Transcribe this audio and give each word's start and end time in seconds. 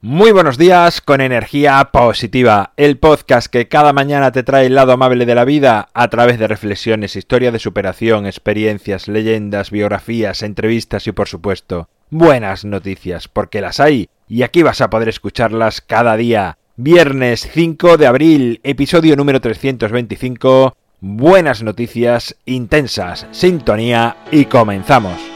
Muy 0.00 0.30
buenos 0.30 0.58
días 0.58 1.00
con 1.00 1.20
energía 1.20 1.84
positiva, 1.90 2.72
el 2.76 2.98
podcast 2.98 3.48
que 3.48 3.66
cada 3.66 3.92
mañana 3.92 4.30
te 4.30 4.44
trae 4.44 4.66
el 4.66 4.76
lado 4.76 4.92
amable 4.92 5.26
de 5.26 5.34
la 5.34 5.44
vida 5.44 5.88
a 5.92 6.06
través 6.08 6.38
de 6.38 6.46
reflexiones, 6.46 7.16
historia 7.16 7.50
de 7.50 7.58
superación, 7.58 8.24
experiencias, 8.24 9.08
leyendas, 9.08 9.72
biografías, 9.72 10.44
entrevistas 10.44 11.08
y 11.08 11.12
por 11.12 11.26
supuesto 11.26 11.88
buenas 12.10 12.64
noticias, 12.64 13.26
porque 13.26 13.60
las 13.60 13.80
hay 13.80 14.08
y 14.28 14.42
aquí 14.42 14.62
vas 14.62 14.80
a 14.80 14.88
poder 14.88 15.08
escucharlas 15.08 15.80
cada 15.80 16.16
día. 16.16 16.58
Viernes 16.76 17.48
5 17.52 17.96
de 17.96 18.06
abril, 18.06 18.60
episodio 18.62 19.16
número 19.16 19.40
325, 19.40 20.76
buenas 21.00 21.64
noticias 21.64 22.36
intensas, 22.44 23.26
sintonía 23.32 24.16
y 24.30 24.44
comenzamos. 24.44 25.27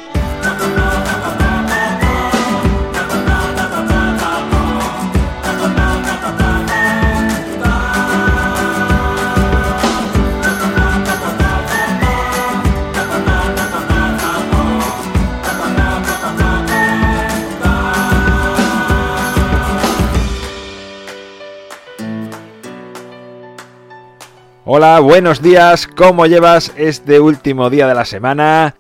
Hola, 24.65 25.01
buenos 25.01 25.43
días, 25.43 25.89
¿cómo 25.89 26.27
llevas 26.27 26.73
este 26.77 27.19
último 27.19 27.69
día 27.69 27.89
de 27.89 27.97
la 27.97 28.05
semana? 28.05 28.77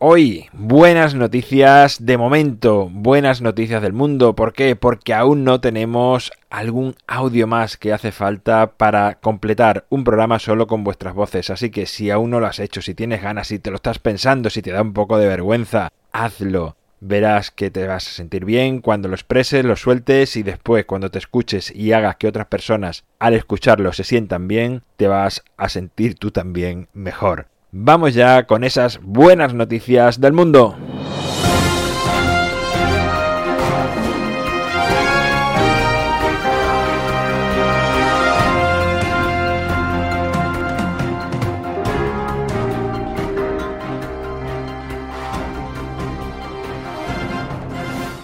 Hoy, 0.00 0.48
buenas 0.52 1.14
noticias, 1.14 2.04
de 2.04 2.18
momento, 2.18 2.88
buenas 2.90 3.40
noticias 3.40 3.80
del 3.80 3.92
mundo. 3.92 4.34
¿Por 4.34 4.52
qué? 4.52 4.74
Porque 4.74 5.14
aún 5.14 5.44
no 5.44 5.60
tenemos 5.60 6.32
algún 6.50 6.96
audio 7.06 7.46
más 7.46 7.76
que 7.76 7.92
hace 7.92 8.10
falta 8.10 8.72
para 8.72 9.20
completar 9.20 9.86
un 9.88 10.02
programa 10.02 10.40
solo 10.40 10.66
con 10.66 10.82
vuestras 10.82 11.14
voces. 11.14 11.48
Así 11.48 11.70
que 11.70 11.86
si 11.86 12.10
aún 12.10 12.30
no 12.30 12.40
lo 12.40 12.46
has 12.46 12.58
hecho, 12.58 12.82
si 12.82 12.96
tienes 12.96 13.22
ganas, 13.22 13.46
si 13.46 13.60
te 13.60 13.70
lo 13.70 13.76
estás 13.76 14.00
pensando, 14.00 14.50
si 14.50 14.62
te 14.62 14.72
da 14.72 14.82
un 14.82 14.94
poco 14.94 15.16
de 15.16 15.28
vergüenza, 15.28 15.90
hazlo 16.10 16.74
verás 17.06 17.50
que 17.50 17.70
te 17.70 17.86
vas 17.86 18.06
a 18.08 18.10
sentir 18.10 18.44
bien 18.44 18.80
cuando 18.80 19.08
lo 19.08 19.14
expreses, 19.14 19.64
lo 19.64 19.76
sueltes 19.76 20.36
y 20.36 20.42
después 20.42 20.86
cuando 20.86 21.10
te 21.10 21.18
escuches 21.18 21.70
y 21.74 21.92
hagas 21.92 22.16
que 22.16 22.26
otras 22.26 22.46
personas 22.46 23.04
al 23.18 23.34
escucharlo 23.34 23.92
se 23.92 24.04
sientan 24.04 24.48
bien, 24.48 24.82
te 24.96 25.06
vas 25.06 25.44
a 25.56 25.68
sentir 25.68 26.14
tú 26.14 26.30
también 26.30 26.88
mejor. 26.94 27.48
Vamos 27.72 28.14
ya 28.14 28.46
con 28.46 28.64
esas 28.64 29.00
buenas 29.02 29.52
noticias 29.52 30.20
del 30.20 30.32
mundo. 30.32 30.76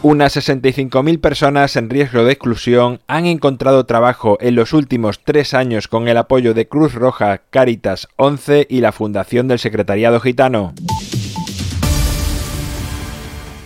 Unas 0.03 0.34
65.000 0.34 1.20
personas 1.20 1.77
en 1.77 1.91
riesgo 1.91 2.25
de 2.25 2.33
exclusión 2.33 3.01
han 3.06 3.27
encontrado 3.27 3.84
trabajo 3.84 4.39
en 4.41 4.55
los 4.55 4.73
últimos 4.73 5.20
tres 5.23 5.53
años 5.53 5.89
con 5.89 6.09
el 6.09 6.17
apoyo 6.17 6.55
de 6.55 6.67
Cruz 6.67 6.95
Roja, 6.95 7.42
Cáritas 7.51 8.09
11 8.17 8.67
y 8.70 8.81
la 8.81 8.92
Fundación 8.92 9.47
del 9.47 9.59
Secretariado 9.59 10.19
Gitano. 10.20 10.73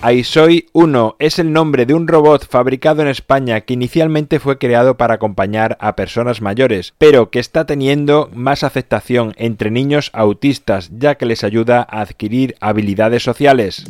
Aisoy 0.02 0.66
1 0.72 1.16
es 1.20 1.38
el 1.38 1.52
nombre 1.52 1.86
de 1.86 1.94
un 1.94 2.08
robot 2.08 2.48
fabricado 2.50 3.00
en 3.02 3.08
España 3.08 3.60
que 3.60 3.74
inicialmente 3.74 4.40
fue 4.40 4.58
creado 4.58 4.96
para 4.96 5.14
acompañar 5.14 5.78
a 5.80 5.94
personas 5.94 6.42
mayores, 6.42 6.94
pero 6.98 7.30
que 7.30 7.38
está 7.38 7.64
teniendo 7.64 8.28
más 8.34 8.64
aceptación 8.64 9.34
entre 9.36 9.70
niños 9.70 10.10
autistas 10.12 10.90
ya 10.92 11.14
que 11.14 11.26
les 11.26 11.44
ayuda 11.44 11.86
a 11.88 12.00
adquirir 12.00 12.56
habilidades 12.60 13.22
sociales. 13.22 13.86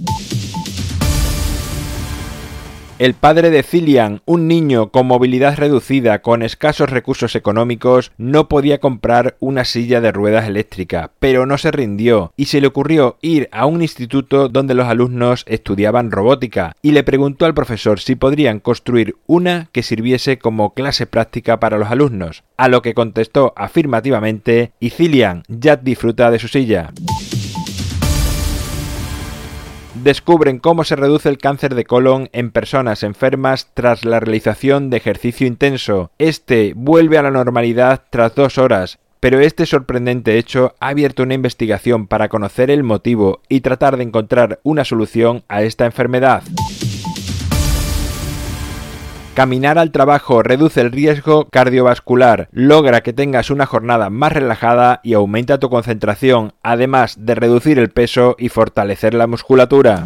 El 3.00 3.15
padre 3.15 3.50
de 3.50 3.65
Cillian, 3.65 4.22
un 4.25 4.47
niño 4.47 4.91
con 4.91 5.09
movilidad 5.09 5.56
reducida 5.59 6.22
con 6.22 6.43
escasos 6.44 6.88
recursos 6.88 7.34
económicos, 7.34 8.12
no 8.19 8.49
podía 8.49 8.78
comprar 8.78 9.37
una 9.41 9.65
silla 9.65 10.00
de 10.00 10.12
ruedas 10.12 10.47
eléctrica, 10.47 11.10
pero 11.19 11.44
no 11.44 11.59
se 11.59 11.72
rindió 11.72 12.32
y 12.37 12.44
se 12.44 12.60
le 12.60 12.69
ocurrió 12.69 13.19
ir 13.21 13.49
a 13.50 13.66
un 13.66 13.82
instituto 13.82 14.49
donde 14.49 14.75
los 14.75 14.87
alumnos 14.87 15.43
estudiaban 15.49 16.12
robótica 16.12 16.77
y 16.82 16.93
le 16.93 17.03
preguntó 17.03 17.47
al 17.47 17.55
profesor 17.55 17.99
si 17.99 18.15
podrían 18.15 18.60
construir 18.60 19.16
una 19.26 19.71
que 19.72 19.82
sirviese 19.82 20.38
como 20.38 20.72
clase 20.72 21.06
práctica 21.06 21.59
para 21.59 21.78
los 21.78 21.91
alumnos, 21.91 22.44
a 22.56 22.69
lo 22.69 22.81
que 22.81 22.94
contestó 22.94 23.55
afirmativamente 23.56 24.71
y 24.78 24.91
Cillian 24.91 25.43
ya 25.49 25.75
disfruta 25.75 26.31
de 26.31 26.38
su 26.38 26.47
silla 26.47 26.93
descubren 30.05 30.59
cómo 30.59 30.85
se 30.85 30.97
reduce 30.97 31.31
el 31.31 31.39
cáncer 31.39 31.75
de 31.75 31.87
colon 31.87 32.29
en 32.33 32.51
personas 32.51 33.03
enfermas 33.03 33.71
tras 33.73 34.05
la 34.05 34.21
realización 34.21 34.91
de 34.91 34.99
ejercicio 34.99 35.47
intenso. 35.47 36.11
Este 36.19 36.75
vuelve 36.77 37.17
a 37.17 37.23
la 37.23 37.31
normalidad 37.31 38.03
tras 38.11 38.35
dos 38.35 38.59
horas, 38.59 38.99
pero 39.19 39.41
este 39.41 39.65
sorprendente 39.65 40.37
hecho 40.37 40.75
ha 40.79 40.89
abierto 40.89 41.23
una 41.23 41.33
investigación 41.33 42.07
para 42.07 42.29
conocer 42.29 42.71
el 42.71 42.83
motivo 42.83 43.41
y 43.49 43.63
tratar 43.63 43.97
de 43.97 44.03
encontrar 44.03 44.61
una 44.63 44.85
solución 44.85 45.43
a 45.49 45.63
esta 45.63 45.87
enfermedad. 45.87 46.43
Caminar 49.34 49.78
al 49.78 49.91
trabajo 49.91 50.45
reduce 50.45 50.81
el 50.81 50.93
riesgo 50.93 51.49
cardiovascular, 51.50 52.49
logra 52.53 53.03
que 53.03 53.12
tengas 53.12 53.50
una 53.50 53.67
jornada 53.67 54.09
más 54.09 54.33
relajada 54.33 55.00
y 55.03 55.15
aumenta 55.15 55.59
tu 55.59 55.71
concentración, 55.71 56.53
además 56.62 57.17
de 57.19 57.34
reducir 57.34 57.81
el 57.81 57.91
peso 57.91 58.37
y 58.39 58.49
fortalecer 58.49 59.12
la 59.12 59.27
musculatura. 59.27 60.05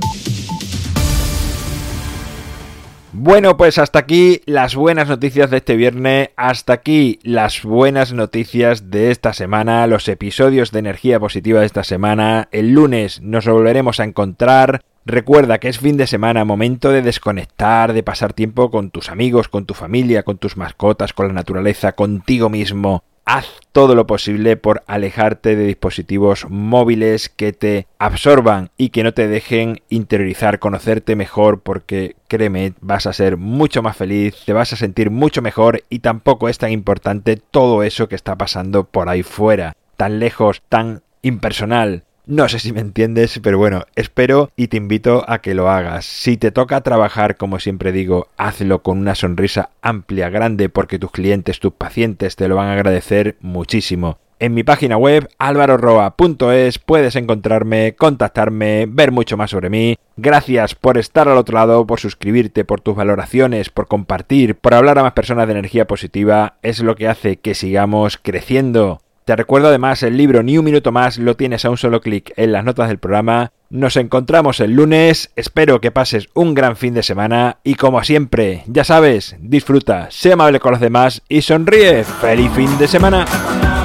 Bueno, 3.12 3.58
pues 3.58 3.76
hasta 3.76 3.98
aquí 3.98 4.40
las 4.46 4.74
buenas 4.74 5.08
noticias 5.08 5.50
de 5.50 5.58
este 5.58 5.76
viernes, 5.76 6.30
hasta 6.36 6.72
aquí 6.72 7.18
las 7.22 7.64
buenas 7.64 8.14
noticias 8.14 8.90
de 8.90 9.10
esta 9.10 9.34
semana, 9.34 9.86
los 9.86 10.08
episodios 10.08 10.72
de 10.72 10.78
energía 10.78 11.20
positiva 11.20 11.60
de 11.60 11.66
esta 11.66 11.84
semana. 11.84 12.48
El 12.50 12.72
lunes 12.72 13.20
nos 13.20 13.46
volveremos 13.46 14.00
a 14.00 14.04
encontrar 14.04 14.80
Recuerda 15.08 15.56
que 15.56 15.68
es 15.68 15.78
fin 15.78 15.96
de 15.96 16.06
semana, 16.06 16.44
momento 16.44 16.90
de 16.90 17.00
desconectar, 17.00 17.94
de 17.94 18.02
pasar 18.02 18.34
tiempo 18.34 18.70
con 18.70 18.90
tus 18.90 19.08
amigos, 19.08 19.48
con 19.48 19.64
tu 19.64 19.72
familia, 19.72 20.22
con 20.22 20.36
tus 20.36 20.58
mascotas, 20.58 21.14
con 21.14 21.28
la 21.28 21.32
naturaleza, 21.32 21.92
contigo 21.92 22.50
mismo. 22.50 23.02
Haz 23.24 23.46
todo 23.72 23.94
lo 23.94 24.06
posible 24.06 24.58
por 24.58 24.84
alejarte 24.86 25.56
de 25.56 25.64
dispositivos 25.64 26.44
móviles 26.50 27.30
que 27.30 27.54
te 27.54 27.86
absorban 27.98 28.68
y 28.76 28.90
que 28.90 29.02
no 29.02 29.14
te 29.14 29.28
dejen 29.28 29.80
interiorizar, 29.88 30.58
conocerte 30.58 31.16
mejor, 31.16 31.62
porque 31.62 32.16
créeme, 32.28 32.74
vas 32.82 33.06
a 33.06 33.14
ser 33.14 33.38
mucho 33.38 33.82
más 33.82 33.96
feliz, 33.96 34.36
te 34.44 34.52
vas 34.52 34.74
a 34.74 34.76
sentir 34.76 35.08
mucho 35.08 35.40
mejor 35.40 35.84
y 35.88 36.00
tampoco 36.00 36.50
es 36.50 36.58
tan 36.58 36.70
importante 36.70 37.36
todo 37.50 37.82
eso 37.82 38.10
que 38.10 38.14
está 38.14 38.36
pasando 38.36 38.84
por 38.84 39.08
ahí 39.08 39.22
fuera, 39.22 39.74
tan 39.96 40.18
lejos, 40.18 40.60
tan 40.68 41.00
impersonal, 41.22 42.04
no 42.28 42.46
sé 42.46 42.58
si 42.58 42.72
me 42.72 42.80
entiendes, 42.80 43.40
pero 43.42 43.56
bueno, 43.56 43.86
espero 43.96 44.50
y 44.54 44.68
te 44.68 44.76
invito 44.76 45.24
a 45.26 45.38
que 45.38 45.54
lo 45.54 45.70
hagas. 45.70 46.04
Si 46.04 46.36
te 46.36 46.52
toca 46.52 46.82
trabajar, 46.82 47.38
como 47.38 47.58
siempre 47.58 47.90
digo, 47.90 48.28
hazlo 48.36 48.82
con 48.82 48.98
una 48.98 49.14
sonrisa 49.14 49.70
amplia, 49.80 50.28
grande, 50.28 50.68
porque 50.68 50.98
tus 50.98 51.10
clientes, 51.10 51.58
tus 51.58 51.72
pacientes 51.72 52.36
te 52.36 52.46
lo 52.46 52.56
van 52.56 52.68
a 52.68 52.74
agradecer 52.74 53.36
muchísimo. 53.40 54.18
En 54.40 54.52
mi 54.52 54.62
página 54.62 54.98
web 54.98 55.28
alvaroroa.es 55.38 56.78
puedes 56.78 57.16
encontrarme, 57.16 57.94
contactarme, 57.96 58.86
ver 58.86 59.10
mucho 59.10 59.38
más 59.38 59.50
sobre 59.50 59.70
mí. 59.70 59.96
Gracias 60.18 60.74
por 60.74 60.98
estar 60.98 61.28
al 61.28 61.38
otro 61.38 61.54
lado, 61.54 61.86
por 61.86 61.98
suscribirte, 61.98 62.66
por 62.66 62.82
tus 62.82 62.94
valoraciones, 62.94 63.70
por 63.70 63.88
compartir, 63.88 64.54
por 64.54 64.74
hablar 64.74 64.98
a 64.98 65.02
más 65.02 65.12
personas 65.14 65.46
de 65.46 65.54
energía 65.54 65.86
positiva. 65.86 66.58
Es 66.62 66.80
lo 66.80 66.94
que 66.94 67.08
hace 67.08 67.38
que 67.38 67.54
sigamos 67.54 68.18
creciendo. 68.18 69.00
Te 69.28 69.36
recuerdo 69.36 69.68
además 69.68 70.02
el 70.02 70.16
libro 70.16 70.42
Ni 70.42 70.56
un 70.56 70.64
minuto 70.64 70.90
más 70.90 71.18
lo 71.18 71.36
tienes 71.36 71.66
a 71.66 71.68
un 71.68 71.76
solo 71.76 72.00
clic 72.00 72.32
en 72.38 72.50
las 72.50 72.64
notas 72.64 72.88
del 72.88 72.96
programa. 72.96 73.52
Nos 73.68 73.98
encontramos 73.98 74.58
el 74.60 74.72
lunes, 74.72 75.32
espero 75.36 75.82
que 75.82 75.90
pases 75.90 76.30
un 76.32 76.54
gran 76.54 76.76
fin 76.76 76.94
de 76.94 77.02
semana 77.02 77.58
y 77.62 77.74
como 77.74 78.02
siempre, 78.04 78.62
ya 78.68 78.84
sabes, 78.84 79.36
disfruta, 79.38 80.06
sé 80.10 80.32
amable 80.32 80.60
con 80.60 80.72
los 80.72 80.80
demás 80.80 81.20
y 81.28 81.42
sonríe. 81.42 82.04
¡Feliz 82.04 82.50
fin 82.52 82.78
de 82.78 82.88
semana! 82.88 83.77